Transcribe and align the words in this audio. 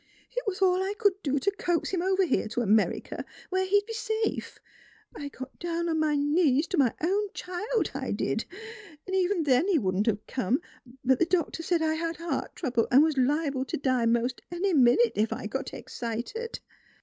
"It 0.35 0.43
was 0.47 0.63
all 0.63 0.81
I 0.81 0.95
could 0.97 1.21
do 1.21 1.37
to 1.37 1.51
coax 1.51 1.91
him 1.91 2.01
over 2.01 2.25
here 2.25 2.47
to 2.47 2.61
America, 2.61 3.23
where 3.51 3.67
he'd 3.67 3.85
be 3.85 3.93
safe. 3.93 4.57
I 5.15 5.29
got 5.29 5.59
down 5.59 5.87
on 5.87 5.99
my 5.99 6.15
knees 6.15 6.65
to 6.69 6.77
my 6.79 6.95
own 7.03 7.27
child, 7.35 7.91
I 7.93 8.09
did! 8.11 8.45
An' 9.05 9.13
even 9.13 9.43
then 9.43 9.67
he 9.67 9.77
wouldn't 9.77 10.07
have 10.07 10.25
come, 10.25 10.59
but 11.05 11.19
the 11.19 11.25
doctor 11.27 11.61
said 11.61 11.83
I 11.83 11.93
had 11.93 12.15
heart 12.15 12.55
trouble 12.55 12.87
an' 12.89 13.03
was 13.03 13.15
liable 13.15 13.63
to 13.65 13.77
die 13.77 14.07
most 14.07 14.41
any 14.51 14.73
minute, 14.73 15.11
if 15.13 15.31
I 15.31 15.45
got 15.45 15.71
excited." 15.71 16.61